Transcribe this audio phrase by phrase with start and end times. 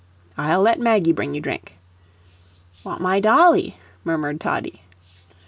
[0.35, 1.77] "I'll let Maggie bring you drink."
[2.83, 4.81] "Want my dolly," murmured Toddie.